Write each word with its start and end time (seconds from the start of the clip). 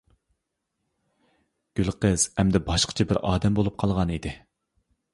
گۈلقىز 1.81 1.87
ئەمدى 2.31 2.65
باشقىچە 2.73 3.09
بىر 3.13 3.23
ئادەم 3.31 3.63
بولۇپ 3.63 3.81
قالغان 3.85 4.19
ئىدى. 4.19 4.37